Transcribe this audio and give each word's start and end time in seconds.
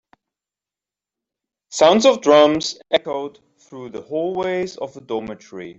Sounds 1.69 2.07
of 2.07 2.21
drums 2.23 2.79
echoed 2.89 3.37
through 3.59 3.89
the 3.91 4.01
hallways 4.01 4.75
of 4.77 4.95
the 4.95 5.01
dormitory. 5.01 5.69